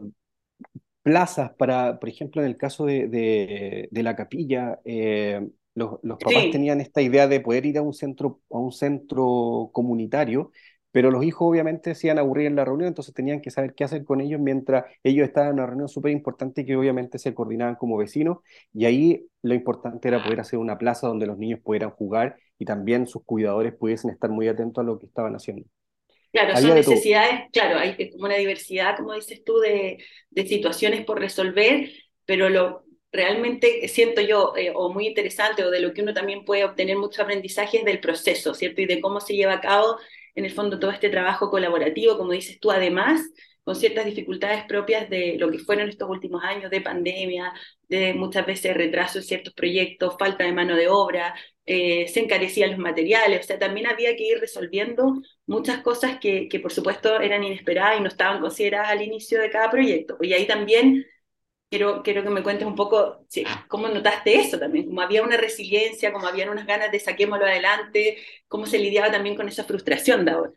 plazas 1.03 1.53
para, 1.55 1.99
por 1.99 2.09
ejemplo, 2.09 2.43
en 2.43 2.49
el 2.49 2.57
caso 2.57 2.87
de, 2.87 3.89
la 3.91 4.17
capilla, 4.17 4.79
eh, 4.85 5.41
los, 5.75 5.99
papás 6.03 6.51
tenían 6.53 6.81
esta 6.81 7.01
idea 7.01 7.27
de 7.27 7.41
poder 7.41 7.67
ir 7.67 7.79
a 7.79 7.83
un 7.83 7.95
centro, 7.95 8.41
a 8.51 8.59
un 8.59 8.73
centro 8.73 9.71
comunitario 9.73 10.53
pero 10.93 11.11
los 11.11 11.25
hijos 11.25 11.49
obviamente 11.49 11.95
se 11.95 12.09
iban 12.09 12.19
a 12.19 12.23
aburrir 12.23 12.47
en 12.47 12.57
la 12.57 12.65
reunión, 12.65 12.89
entonces 12.89 13.15
tenían 13.15 13.41
que 13.41 13.51
saber 13.51 13.75
qué 13.75 13.85
hacer 13.85 14.05
con 14.05 14.21
ellos 14.21 14.41
mientras 14.41 14.85
ellos 15.03 15.27
estaban 15.29 15.51
en 15.51 15.55
una 15.55 15.67
reunión 15.67 15.89
súper 15.89 16.13
importante 16.13 16.65
que 16.65 16.77
obviamente 16.77 17.19
se 17.19 17.35
coordinaban 17.35 17.77
como 17.77 17.97
vecinos 17.97 18.39
y 18.73 18.85
ahí 18.85 19.27
lo 19.43 19.55
importante 19.55 20.09
era 20.09 20.23
poder 20.23 20.41
hacer 20.41 20.59
una 20.59 20.79
plaza 20.79 21.07
donde 21.09 21.27
los 21.27 21.39
niños 21.39 21.61
pudieran 21.61 21.91
jugar 21.91 22.37
y 22.59 22.65
también 22.65 23.07
sus 23.07 23.25
cuidadores 23.25 23.75
pudiesen 23.75 24.11
estar 24.11 24.31
muy 24.31 24.49
atentos 24.49 24.83
a 24.83 24.85
lo 24.87 24.99
que 24.99 25.07
estaban 25.07 25.35
haciendo. 25.35 25.65
Claro, 26.33 26.57
son 26.57 26.75
necesidades, 26.77 27.41
claro, 27.53 27.79
hay 27.79 28.11
como 28.13 28.27
una 28.27 28.37
diversidad, 28.37 28.97
como 28.97 29.15
dices 29.15 29.43
tú, 29.45 29.59
de, 29.59 29.99
de 30.31 30.47
situaciones 30.47 31.05
por 31.05 31.19
resolver, 31.19 31.91
pero 32.25 32.49
lo 32.49 32.85
realmente 33.11 33.89
siento 33.89 34.21
yo, 34.21 34.53
eh, 34.57 34.71
o 34.73 34.93
muy 34.93 35.09
interesante, 35.09 35.65
o 35.65 35.71
de 35.71 35.81
lo 35.81 35.93
que 35.93 36.03
uno 36.03 36.15
también 36.15 36.45
puede 36.45 36.65
obtener 36.65 36.97
mucho 36.97 37.23
aprendizaje 37.23 37.79
es 37.79 37.85
del 37.85 37.99
proceso, 38.01 38.55
¿cierto? 38.55 38.81
Y 38.81 38.87
de 38.87 39.01
cómo 39.01 39.21
se 39.21 39.35
lleva 39.35 39.55
a 39.55 39.61
cabo, 39.61 39.97
en 40.35 40.45
el 40.45 40.53
fondo, 40.53 40.79
todo 40.79 40.91
este 40.91 41.11
trabajo 41.11 41.51
colaborativo, 41.51 42.17
como 42.17 42.33
dices 42.33 42.59
tú, 42.61 42.71
además, 42.71 43.21
con 43.65 43.77
ciertas 43.77 44.07
dificultades 44.07 44.65
propias 44.65 45.09
de 45.11 45.37
lo 45.39 45.51
que 45.51 45.59
fueron 45.59 45.89
estos 45.89 46.09
últimos 46.09 46.43
años 46.43 46.71
de 46.71 46.81
pandemia, 46.81 47.53
de 47.89 48.15
muchas 48.15 48.47
veces 48.47 48.75
retraso 48.75 49.19
en 49.19 49.25
ciertos 49.25 49.55
proyectos, 49.55 50.17
falta 50.19 50.45
de 50.45 50.53
mano 50.53 50.77
de 50.77 50.89
obra, 50.89 51.35
eh, 51.67 52.09
se 52.09 52.21
encarecían 52.21 52.71
los 52.71 52.79
materiales, 52.79 53.41
o 53.41 53.43
sea, 53.45 53.59
también 53.59 53.87
había 53.87 54.17
que 54.17 54.25
ir 54.25 54.39
resolviendo 54.41 55.21
muchas 55.47 55.83
cosas 55.83 56.19
que, 56.19 56.49
que 56.49 56.59
por 56.61 56.73
supuesto 56.73 57.21
eran 57.21 57.45
inesperadas 57.45 57.99
y 57.99 58.03
no 58.03 58.09
estaban 58.09 58.41
consideradas 58.41 58.91
al 58.91 59.03
inicio 59.03 59.41
de 59.41 59.51
cada 59.51 59.71
proyecto. 59.71 60.17
Y 60.21 60.33
ahí 60.33 60.47
también 60.47 61.07
quiero, 61.71 62.03
quiero 62.03 62.23
que 62.23 62.31
me 62.31 62.43
cuentes 62.43 62.67
un 62.67 62.75
poco 62.75 63.25
sí, 63.29 63.45
cómo 63.69 63.89
notaste 63.89 64.35
eso 64.35 64.59
también, 64.59 64.87
cómo 64.87 65.01
había 65.01 65.23
una 65.23 65.37
resiliencia, 65.37 66.13
cómo 66.13 66.27
habían 66.27 66.51
unas 66.51 66.67
ganas 66.67 66.91
de 66.91 67.01
saquémoslo 67.01 67.47
adelante, 67.47 68.19
cómo 68.49 68.67
se 68.67 68.79
lidiaba 68.79 69.11
también 69.11 69.37
con 69.37 69.49
esa 69.49 69.65
frustración 69.65 70.25
de 70.25 70.33
ahora. 70.33 70.53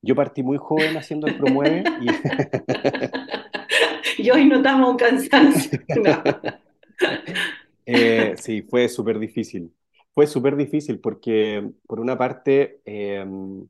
Yo 0.00 0.14
partí 0.14 0.44
muy 0.44 0.58
joven 0.58 0.96
haciendo 0.96 1.26
el 1.26 1.36
promueve 1.36 1.82
y... 2.00 2.06
hoy 4.30 4.44
notamos 4.46 4.90
un 4.90 4.96
cansancio. 4.96 5.80
Eh, 7.90 8.34
sí, 8.36 8.60
fue 8.60 8.86
súper 8.86 9.18
difícil. 9.18 9.72
Fue 10.12 10.26
súper 10.26 10.56
difícil 10.56 11.00
porque, 11.00 11.70
por 11.86 12.00
una 12.00 12.18
parte, 12.18 12.82
em, 12.84 13.66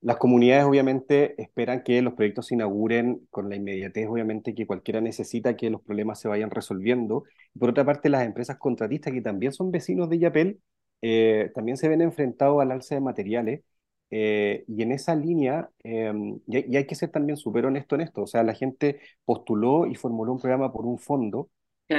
las 0.00 0.16
comunidades 0.16 0.64
obviamente 0.64 1.40
esperan 1.42 1.82
que 1.82 2.00
los 2.02 2.14
proyectos 2.14 2.46
se 2.46 2.54
inauguren 2.54 3.26
con 3.30 3.48
la 3.48 3.56
inmediatez, 3.56 4.06
obviamente, 4.08 4.54
que 4.54 4.66
cualquiera 4.66 5.00
necesita 5.00 5.56
que 5.56 5.70
los 5.70 5.82
problemas 5.82 6.20
se 6.20 6.28
vayan 6.28 6.50
resolviendo. 6.50 7.24
Por 7.58 7.70
otra 7.70 7.84
parte, 7.84 8.08
las 8.08 8.24
empresas 8.24 8.58
contratistas, 8.58 9.12
que 9.12 9.22
también 9.22 9.52
son 9.52 9.70
vecinos 9.72 10.08
de 10.08 10.18
Yapel, 10.20 10.60
eh, 11.02 11.50
también 11.54 11.76
se 11.76 11.88
ven 11.88 12.00
enfrentados 12.02 12.60
al 12.62 12.70
alza 12.70 12.94
de 12.94 13.00
materiales. 13.00 13.62
Eh, 14.10 14.64
y 14.68 14.82
en 14.82 14.92
esa 14.92 15.14
línea, 15.14 15.68
em, 15.82 16.40
y, 16.46 16.76
hay 16.76 16.86
que 16.86 16.94
ser 16.94 17.10
también 17.10 17.36
súper 17.36 17.66
honesto 17.66 17.94
en 17.94 18.00
esto, 18.02 18.22
o 18.22 18.26
sea, 18.26 18.42
la 18.42 18.54
gente 18.54 19.00
postuló 19.24 19.86
y 19.86 19.94
formuló 19.96 20.32
un 20.32 20.38
programa 20.38 20.72
por 20.72 20.86
un 20.86 20.98
fondo, 20.98 21.50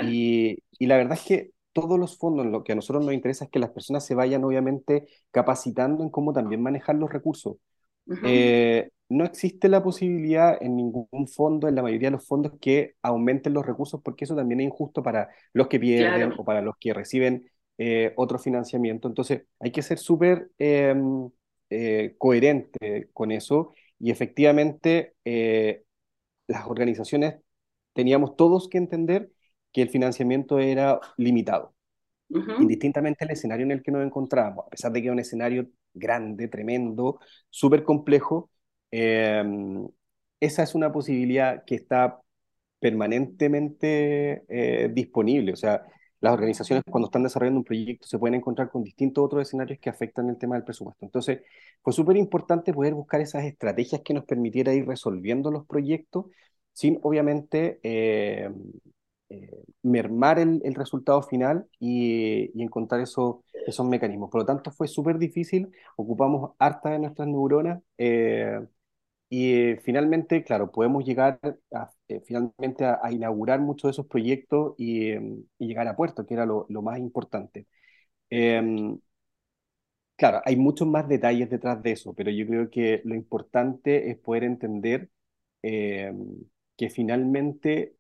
y, 0.04 0.58
y 0.80 0.86
la 0.88 0.98
verdad 0.98 1.14
es 1.20 1.26
que 1.26 1.52
todos 1.72 2.00
los 2.00 2.18
fondos, 2.18 2.46
lo 2.48 2.64
que 2.64 2.72
a 2.74 2.76
nosotros 2.76 3.06
nos 3.06 3.14
interesa 3.14 3.46
es 3.46 3.52
que 3.52 3.60
las 3.60 3.72
personas 3.72 4.06
se 4.06 4.16
vayan 4.16 4.44
obviamente 4.44 5.08
capacitando 5.32 6.04
en 6.04 6.10
cómo 6.10 6.34
también 6.34 6.62
manejar 6.62 6.96
los 6.96 7.12
recursos. 7.12 7.58
Eh, 8.24 8.90
no 9.10 9.26
existe 9.26 9.70
la 9.70 9.84
posibilidad 9.84 10.58
en 10.62 10.76
ningún 10.76 11.28
fondo, 11.28 11.68
en 11.68 11.76
la 11.76 11.82
mayoría 11.82 12.08
de 12.10 12.14
los 12.18 12.28
fondos, 12.28 12.54
que 12.60 12.96
aumenten 13.02 13.54
los 13.54 13.66
recursos, 13.66 14.02
porque 14.04 14.26
eso 14.26 14.36
también 14.36 14.60
es 14.62 14.68
injusto 14.68 15.02
para 15.04 15.30
los 15.54 15.68
que 15.68 15.80
pierden 15.80 16.34
o 16.38 16.46
para 16.46 16.62
los 16.62 16.76
que 16.80 16.94
reciben 16.94 17.50
eh, 17.78 18.14
otro 18.18 18.40
financiamiento. 18.40 19.08
Entonces, 19.08 19.44
hay 19.60 19.72
que 19.72 19.82
ser 19.82 19.98
súper 19.98 20.52
em, 20.58 21.30
eh, 21.70 22.16
coherente 22.18 23.10
con 23.14 23.32
eso. 23.32 23.74
Y 24.00 24.12
efectivamente 24.12 25.14
las 26.48 26.66
organizaciones 26.68 27.36
teníamos 27.94 28.36
todos 28.36 28.70
que 28.70 28.78
entender 28.78 29.32
que 29.72 29.82
el 29.82 29.90
financiamiento 29.90 30.60
era 30.60 31.00
limitado 31.18 31.74
indistintamente 32.30 33.26
el 33.26 33.32
escenario 33.32 33.66
en 33.66 33.72
el 33.72 33.84
que 33.84 33.92
nos 33.92 34.06
encontrábamos, 34.06 34.68
a 34.68 34.70
pesar 34.70 34.92
de 34.92 35.02
que 35.02 35.08
era 35.08 35.14
un 35.14 35.20
escenario 35.20 35.68
grande, 35.94 36.48
tremendo, 36.48 37.20
súper 37.50 37.84
complejo, 37.84 38.52
em, 38.92 39.88
esa 40.40 40.64
es 40.64 40.76
una 40.76 40.92
posibilidad 40.92 41.64
que 41.66 41.76
está 41.76 42.22
permanentemente 42.80 44.44
eh, 44.48 44.90
disponible. 44.94 45.54
O 45.54 45.56
sea, 45.56 45.84
las 46.22 46.34
organizaciones 46.34 46.84
cuando 46.90 47.08
están 47.08 47.24
desarrollando 47.24 47.60
un 47.60 47.66
proyecto 47.66 48.08
se 48.08 48.20
pueden 48.20 48.36
encontrar 48.36 48.70
con 48.70 48.84
distintos 48.84 49.24
otros 49.24 49.42
escenarios 49.44 49.80
que 49.80 49.90
afectan 49.90 50.30
el 50.30 50.38
tema 50.38 50.56
del 50.56 50.64
presupuesto. 50.66 51.06
Entonces, 51.06 51.42
fue 51.82 51.94
súper 51.94 52.18
importante 52.18 52.74
poder 52.74 52.94
buscar 52.94 53.22
esas 53.22 53.44
estrategias 53.46 54.02
que 54.02 54.14
nos 54.14 54.26
permitiera 54.26 54.74
ir 54.74 54.86
resolviendo 54.88 55.52
los 55.52 55.66
proyectos 55.66 56.26
sin, 56.74 57.00
obviamente, 57.04 57.80
eh, 57.84 58.50
eh, 59.30 59.64
mermar 59.84 60.40
el, 60.40 60.62
resultado 60.76 61.22
final 61.22 61.68
y, 61.80 62.52
encontrar 62.62 63.02
eso, 63.02 63.44
esos 63.68 63.86
mecanismos. 63.88 64.30
Por 64.32 64.42
lo 64.42 64.46
tanto, 64.46 64.72
fue 64.72 64.88
súper 64.88 65.20
difícil, 65.20 65.72
ocupamos 65.98 66.52
harta 66.60 66.90
de 66.92 67.00
nuestras 67.00 67.28
neuronas 67.28 67.82
eh, 67.98 68.60
y 69.30 69.76
finalmente, 69.84 70.44
claro, 70.44 70.72
podemos 70.72 71.06
llegar 71.06 71.40
a, 71.74 71.92
eh, 72.08 72.22
finalmente 72.26 72.86
a, 72.86 73.00
inaugurar 73.12 73.60
muchos 73.60 73.90
de 73.90 73.92
esos 73.92 74.08
proyectos 74.08 74.74
y, 74.78 75.14
llegar 75.60 75.88
a 75.88 75.96
puerto, 75.96 76.26
que 76.26 76.34
era 76.34 76.46
lo, 76.46 76.66
más 76.82 77.00
importante. 77.00 77.68
Em, 78.30 79.00
claro, 80.16 80.42
hay 80.46 80.56
muchos 80.56 80.88
más 80.88 81.08
detalles 81.08 81.50
detrás 81.50 81.82
de 81.82 81.92
eso, 81.92 82.14
pero 82.14 82.32
yo 82.32 82.46
creo 82.48 82.70
que 82.70 83.02
lo 83.06 83.16
importante 83.16 84.10
es 84.12 84.18
poder 84.18 84.44
entender 84.44 85.10
em, 85.62 86.46
que 86.78 86.90
finalmente 86.90 87.96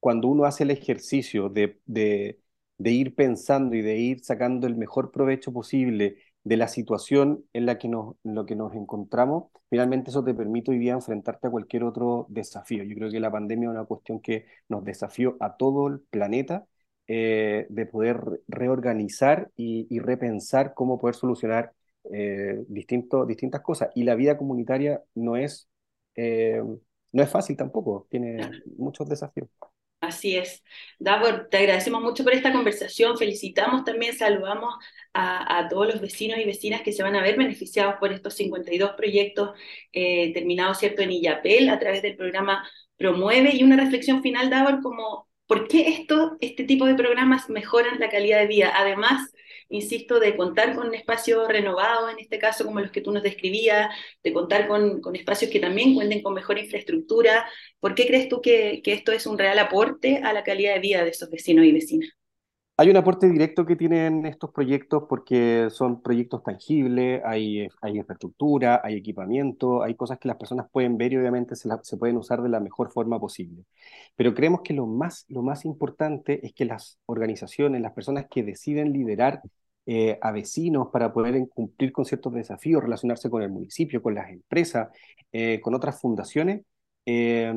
cuando 0.00 0.28
uno 0.28 0.44
hace 0.44 0.64
el 0.64 0.70
ejercicio 0.70 1.48
de, 1.48 1.80
de, 1.86 2.40
ir 2.90 3.14
pensando 3.14 3.76
y 3.76 3.82
de 3.82 3.98
ir 3.98 4.24
sacando 4.24 4.66
el 4.66 4.76
mejor 4.76 5.10
provecho 5.12 5.52
posible 5.52 6.16
de 6.42 6.56
la 6.56 6.68
situación 6.68 7.44
en 7.52 7.66
la 7.66 7.78
que 7.78 7.88
nos, 7.88 8.16
lo 8.24 8.46
que 8.46 8.56
nos 8.56 8.74
encontramos, 8.74 9.50
finalmente 9.68 10.10
eso 10.10 10.24
te 10.24 10.34
permite 10.34 10.70
hoy 10.70 10.78
día 10.78 10.94
enfrentarte 10.94 11.48
a 11.48 11.50
cualquier 11.50 11.84
otro 11.84 12.26
desafío. 12.30 12.82
Yo 12.84 12.96
creo 12.96 13.10
que 13.10 13.20
la 13.20 13.30
pandemia 13.30 13.68
es 13.68 13.74
una 13.74 13.84
cuestión 13.84 14.20
que 14.20 14.46
nos 14.68 14.84
desafió 14.84 15.36
a 15.40 15.56
todo 15.56 15.88
el 15.88 16.00
planeta 16.00 16.66
eh, 17.12 17.66
de 17.68 17.86
poder 17.86 18.20
reorganizar 18.46 19.50
y, 19.56 19.98
repensar 19.98 20.74
cómo 20.74 20.98
poder 21.00 21.16
solucionar 21.16 21.72
eh, 22.12 22.64
distintas 22.68 23.62
cosas. 23.62 23.90
Y 23.96 24.04
la 24.04 24.14
vida 24.14 24.38
comunitaria 24.38 25.02
no 25.14 25.36
es, 25.36 25.68
eh, 26.14 26.62
no 27.12 27.22
es 27.22 27.28
fácil 27.28 27.56
tampoco, 27.56 28.06
tiene 28.10 28.38
muchos 28.78 29.08
desafíos. 29.08 29.48
Así 30.00 30.36
es. 30.36 30.64
Davor, 30.98 31.48
te 31.50 31.58
agradecemos 31.58 32.00
mucho 32.02 32.24
por 32.24 32.32
esta 32.32 32.52
conversación. 32.52 33.18
Felicitamos 33.18 33.84
también, 33.84 34.16
saludamos 34.16 34.74
a, 35.12 35.66
todos 35.68 35.86
los 35.88 36.00
vecinos 36.00 36.38
y 36.38 36.44
vecinas 36.44 36.80
que 36.82 36.92
se 36.92 37.02
van 37.02 37.16
a 37.16 37.22
ver 37.22 37.36
beneficiados 37.36 37.96
por 38.00 38.12
estos 38.12 38.34
52 38.34 38.92
proyectos 38.92 39.50
eh, 39.92 40.32
terminados, 40.32 40.78
¿cierto?, 40.78 41.02
en 41.02 41.12
Illapel 41.12 41.68
a 41.68 41.78
través 41.78 42.00
del 42.02 42.16
programa 42.16 42.66
Promueve. 42.96 43.54
Y 43.54 43.62
una 43.62 43.76
reflexión 43.76 44.22
final, 44.22 44.48
Davor, 44.48 44.80
como 44.82 45.28
¿por 45.46 45.68
qué 45.68 45.88
esto, 45.88 46.36
este 46.40 46.64
tipo 46.64 46.86
de 46.86 46.94
programas 46.94 47.50
mejoran 47.50 47.98
la 48.00 48.08
calidad 48.08 48.40
de 48.40 48.46
vida? 48.46 48.72
Además, 48.74 49.30
insisto, 49.70 50.20
de 50.20 50.36
contar 50.36 50.74
con 50.74 50.92
espacios 50.94 51.48
renovados, 51.48 52.12
en 52.12 52.18
este 52.18 52.38
caso 52.38 52.64
como 52.64 52.80
los 52.80 52.90
que 52.90 53.00
tú 53.00 53.12
nos 53.12 53.22
describías, 53.22 53.88
de 54.22 54.32
contar 54.32 54.68
con, 54.68 55.00
espacios 55.14 55.50
que 55.50 55.60
también 55.60 55.94
cuenten 55.94 56.22
con 56.22 56.34
mejor 56.34 56.58
infraestructura. 56.58 57.46
¿Por 57.78 57.94
qué 57.94 58.06
crees 58.06 58.28
tú 58.28 58.40
que, 58.42 58.82
esto 58.84 59.12
es 59.12 59.26
un 59.26 59.38
real 59.38 59.58
aporte 59.58 60.18
a 60.18 60.32
la 60.32 60.44
calidad 60.44 60.74
de 60.74 60.80
vida 60.80 61.04
de 61.04 61.10
esos 61.10 61.30
vecinos 61.30 61.64
y 61.64 61.72
vecinas? 61.72 62.10
Hay 62.76 62.88
un 62.88 62.96
aporte 62.96 63.28
directo 63.28 63.66
que 63.66 63.76
tienen 63.76 64.24
estos 64.24 64.52
proyectos 64.52 65.04
porque 65.06 65.68
son 65.70 66.00
proyectos 66.00 66.42
tangibles, 66.42 67.20
hay, 67.26 67.68
hay 67.82 67.98
infraestructura, 67.98 68.80
hay 68.82 68.96
equipamiento, 68.96 69.82
hay 69.82 69.94
cosas 69.94 70.18
que 70.18 70.28
las 70.28 70.38
personas 70.38 70.66
pueden 70.72 70.96
ver 70.96 71.12
y 71.12 71.18
obviamente 71.18 71.56
se, 71.56 71.68
se, 71.82 71.96
pueden 71.98 72.16
usar 72.16 72.40
de 72.40 72.48
la 72.48 72.58
mejor 72.58 72.90
forma 72.90 73.20
posible. 73.20 73.64
Pero 74.16 74.34
creemos 74.34 74.62
que 74.64 74.72
lo 74.72 74.86
más, 74.86 75.26
lo 75.28 75.42
más 75.42 75.66
importante 75.66 76.44
es 76.44 76.54
que 76.54 76.64
las 76.64 76.98
organizaciones, 77.04 77.82
las 77.82 77.92
personas 77.92 78.26
que 78.30 78.42
deciden 78.42 78.94
liderar 78.94 79.42
eh, 79.86 80.18
a 80.20 80.30
vecinos 80.30 80.88
para 80.92 81.12
poder 81.12 81.48
cumplir 81.48 81.92
con 81.92 82.04
ciertos 82.04 82.32
desafíos, 82.34 82.82
relacionarse 82.82 83.30
con 83.30 83.42
el 83.42 83.50
municipio, 83.50 84.02
con 84.02 84.14
las 84.14 84.30
empresas, 84.30 84.88
eh, 85.32 85.60
con 85.60 85.74
otras 85.74 86.00
fundaciones. 86.00 86.62
Eh, 87.06 87.52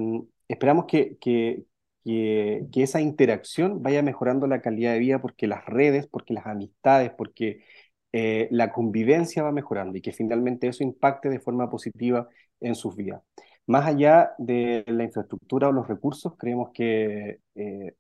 esperamos 0.48 0.86
que, 0.88 1.18
que, 1.20 1.64
que, 2.04 2.68
esa 2.76 3.02
interacción 3.02 3.84
vaya 3.84 4.02
mejorando 4.02 4.48
la 4.48 4.62
calidad 4.62 4.94
de 4.94 5.00
vida 5.00 5.22
porque 5.22 5.48
las 5.48 5.66
redes, 5.66 6.08
porque 6.08 6.34
las 6.34 6.48
amistades, 6.48 7.12
porque 7.18 7.64
la 8.12 8.72
convivencia 8.72 9.44
va 9.44 9.52
mejorando 9.52 9.98
y 9.98 10.02
que 10.02 10.14
finalmente 10.14 10.68
eso 10.68 10.84
impacte 10.84 11.30
de 11.30 11.40
forma 11.40 11.70
positiva 11.70 12.28
en 12.62 12.76
sus 12.76 12.96
vidas. 12.96 13.22
Más 13.68 13.86
allá 13.88 14.34
de 14.38 14.84
la 14.88 15.04
infraestructura 15.04 15.70
o 15.70 15.72
los 15.72 15.88
recursos, 15.88 16.34
creemos 16.38 16.72
que 16.74 17.40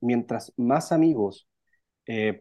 mientras 0.01 0.53
más 0.58 0.92
amigos 0.92 1.48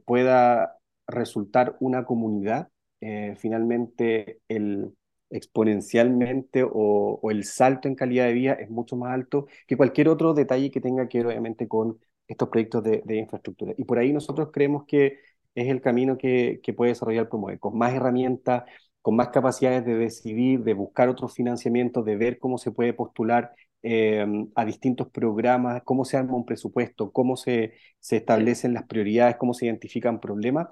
pueda 0.05 0.77
resultar 1.13 1.77
una 1.81 2.05
comunidad, 2.05 2.69
eh, 3.01 3.35
finalmente 3.39 4.41
el, 4.49 4.93
exponencialmente 5.31 6.65
o, 6.65 7.21
el 7.31 7.45
salto 7.45 7.89
en 7.89 7.95
calidad 7.95 8.27
de 8.27 8.33
vida 8.35 8.53
es 8.55 8.71
mucho 8.71 8.97
más 8.97 9.13
alto 9.13 9.47
que 9.67 9.77
cualquier 9.77 10.09
otro 10.09 10.35
detalle 10.35 10.71
que 10.71 10.81
tenga 10.81 11.09
que 11.09 11.19
ver 11.19 11.29
obviamente 11.29 11.67
con 11.69 11.99
estos 12.29 12.49
proyectos 12.49 12.83
de, 12.85 13.17
infraestructura. 13.17 13.75
Y 13.77 13.85
por 13.85 13.99
ahí 13.99 14.13
nosotros 14.13 14.51
creemos 14.53 14.85
que 14.87 15.19
es 15.55 15.69
el 15.69 15.81
camino 15.81 16.17
que, 16.19 16.61
que 16.63 16.73
puede 16.73 16.93
desarrollar 16.93 17.29
Promueve, 17.29 17.59
con 17.59 17.77
más 17.77 17.93
herramientas, 17.95 18.65
con 19.03 19.17
más 19.17 19.29
capacidades 19.31 19.85
de 19.85 19.97
decidir, 19.97 20.61
de 20.63 20.75
buscar 20.75 21.09
otros 21.09 21.35
financiamientos, 21.35 22.05
de 22.05 22.17
ver 22.17 22.39
cómo 22.39 22.59
se 22.59 22.71
puede 22.71 22.93
postular 22.95 23.53
eh, 23.83 24.25
a 24.55 24.65
distintos 24.65 25.11
programas, 25.11 25.83
cómo 25.85 26.05
se 26.05 26.17
arma 26.17 26.37
un 26.37 26.47
presupuesto, 26.47 27.11
cómo 27.13 27.37
se, 27.37 27.75
se 27.99 28.17
establecen 28.19 28.75
las 28.75 28.85
prioridades, 28.85 29.37
cómo 29.37 29.55
se 29.55 29.67
identifican 29.67 30.21
problemas. 30.21 30.69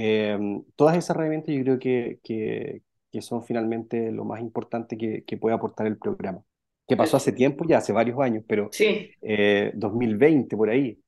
Eh, 0.00 0.38
todas 0.76 0.96
esas 0.96 1.16
herramientas 1.16 1.52
yo 1.52 1.62
creo 1.62 1.78
que, 1.80 2.20
que, 2.22 2.82
que, 3.10 3.20
son 3.20 3.42
finalmente 3.42 4.12
lo 4.12 4.24
más 4.24 4.40
importante 4.40 4.96
que, 4.96 5.24
que 5.24 5.36
puede 5.36 5.56
aportar 5.56 5.88
el 5.88 5.98
programa. 5.98 6.40
Que 6.86 6.96
pasó 6.96 7.16
hace 7.16 7.32
tiempo 7.32 7.64
ya, 7.66 7.78
hace 7.78 7.92
varios 7.92 8.18
años, 8.20 8.44
pero 8.46 8.68
sí. 8.70 9.10
2020 9.74 10.54
eh, 10.54 10.56
por 10.56 10.70
ahí. 10.70 10.98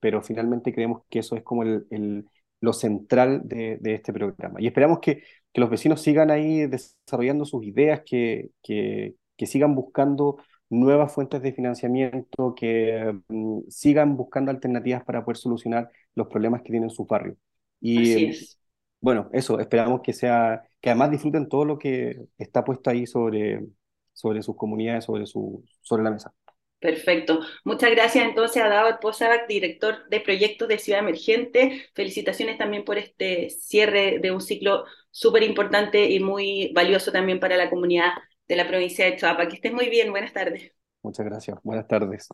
pero 0.00 0.22
finalmente 0.22 0.72
creemos 0.72 1.02
que 1.10 1.18
eso 1.18 1.36
es 1.36 1.42
como 1.42 1.62
el, 1.62 1.86
el 1.90 2.24
lo 2.60 2.72
central 2.72 3.42
de, 3.44 3.76
de, 3.80 3.94
este 3.94 4.12
programa. 4.12 4.60
Y 4.60 4.66
esperamos 4.66 5.00
que, 5.00 5.22
que, 5.52 5.60
los 5.60 5.68
vecinos 5.68 6.00
sigan 6.00 6.30
ahí 6.30 6.66
desarrollando 6.66 7.44
sus 7.44 7.64
ideas, 7.64 8.02
que, 8.06 8.50
que, 8.62 9.16
que 9.36 9.46
sigan 9.46 9.74
buscando 9.74 10.38
nuevas 10.70 11.12
fuentes 11.12 11.42
de 11.42 11.52
financiamiento, 11.52 12.54
que 12.54 13.14
mm, 13.28 13.62
sigan 13.68 14.16
buscando 14.16 14.50
alternativas 14.50 15.04
para 15.04 15.24
poder 15.24 15.36
solucionar 15.36 15.90
los 16.14 16.28
problemas 16.28 16.62
que 16.62 16.70
tienen 16.70 16.90
sus 16.90 17.06
barrios. 17.06 17.36
Y 17.82 18.28
es. 18.28 18.58
bueno, 19.00 19.28
eso, 19.32 19.58
esperamos 19.58 20.00
que 20.02 20.12
sea, 20.12 20.62
que 20.80 20.90
además 20.90 21.10
disfruten 21.10 21.48
todo 21.48 21.64
lo 21.64 21.78
que 21.78 22.26
está 22.38 22.64
puesto 22.64 22.90
ahí 22.90 23.06
sobre, 23.06 23.66
sobre 24.12 24.42
sus 24.42 24.56
comunidades, 24.56 25.04
sobre, 25.04 25.26
su, 25.26 25.64
sobre 25.82 26.04
la 26.04 26.12
mesa. 26.12 26.32
Perfecto. 26.78 27.40
Muchas 27.64 27.92
gracias 27.92 28.24
entonces 28.24 28.60
a 28.62 28.68
David 28.68 28.96
Posabac, 29.00 29.46
director 29.46 30.08
de 30.08 30.20
proyectos 30.20 30.66
de 30.68 30.78
Ciudad 30.78 31.00
Emergente. 31.00 31.86
Felicitaciones 31.94 32.58
también 32.58 32.84
por 32.84 32.98
este 32.98 33.50
cierre 33.50 34.18
de 34.20 34.32
un 34.32 34.40
ciclo 34.40 34.84
súper 35.10 35.44
importante 35.44 36.10
y 36.10 36.18
muy 36.18 36.72
valioso 36.74 37.12
también 37.12 37.38
para 37.38 37.56
la 37.56 37.70
comunidad 37.70 38.12
de 38.48 38.56
la 38.56 38.66
provincia 38.66 39.04
de 39.04 39.16
Chuapa. 39.16 39.46
Que 39.46 39.56
estés 39.56 39.72
muy 39.72 39.88
bien, 39.90 40.10
buenas 40.10 40.32
tardes. 40.32 40.72
Muchas 41.02 41.26
gracias, 41.26 41.58
buenas 41.62 41.86
tardes. 41.86 42.28